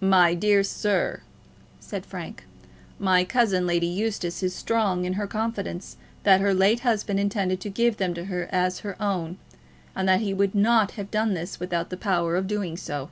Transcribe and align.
"My 0.00 0.32
dear 0.32 0.62
sir," 0.64 1.20
said 1.78 2.06
Frank, 2.06 2.44
"my 2.98 3.24
cousin, 3.26 3.66
Lady 3.66 3.86
Eustace, 3.86 4.42
is 4.42 4.54
strong 4.54 5.04
in 5.04 5.12
her 5.20 5.26
confidence 5.26 5.98
that 6.22 6.40
her 6.40 6.54
late 6.54 6.80
husband 6.80 7.20
intended 7.20 7.60
to 7.60 7.68
give 7.68 7.98
them 7.98 8.14
to 8.14 8.24
her 8.24 8.48
as 8.50 8.78
her 8.78 8.96
own, 8.98 9.36
and 9.94 10.08
that 10.08 10.20
he 10.22 10.32
would 10.32 10.54
not 10.54 10.92
have 10.92 11.10
done 11.10 11.34
this 11.34 11.60
without 11.60 11.90
the 11.90 11.98
power 11.98 12.36
of 12.36 12.46
doing 12.46 12.78
so." 12.78 13.10